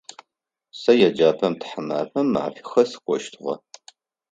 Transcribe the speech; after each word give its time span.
Сэ 0.79 0.91
еджапӏэм 1.07 1.53
тхьамафэм 1.61 2.27
мэфихэ 2.33 2.83
сыкӏощтыгъэ. 2.89 3.53